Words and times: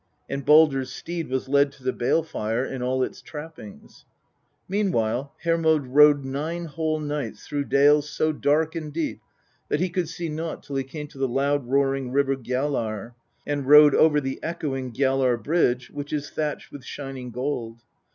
And 0.27 0.43
Baldr's 0.43 0.91
steed 0.91 1.27
was 1.29 1.47
led 1.47 1.71
to 1.73 1.83
the 1.83 1.93
bale 1.93 2.23
tire 2.23 2.65
in 2.65 2.81
all 2.81 3.03
its 3.03 3.21
trappings. 3.21 4.03
Meanwhile 4.67 5.31
Hermpd 5.45 5.85
rode 5.89 6.25
nine 6.25 6.65
whole 6.65 6.99
nights 6.99 7.45
through 7.45 7.65
dales 7.65 8.09
so 8.09 8.31
dark 8.31 8.73
and 8.73 8.91
deep 8.91 9.21
that 9.69 9.79
he 9.79 9.89
could 9.91 10.09
see 10.09 10.27
nought 10.27 10.63
till 10.63 10.75
he 10.77 10.83
came 10.83 11.05
to 11.09 11.19
the 11.19 11.27
loud 11.27 11.67
roaring 11.67 12.09
river 12.09 12.35
Gjallar, 12.35 13.13
and 13.45 13.67
rode 13.67 13.93
over 13.93 14.19
the 14.19 14.39
echoing 14.41 14.91
Gjallar 14.91 15.37
bridge, 15.37 15.91
which 15.91 16.11
is 16.11 16.31
thatched 16.31 16.71
with 16.71 16.83
shining 16.83 17.29
gold. 17.29 17.83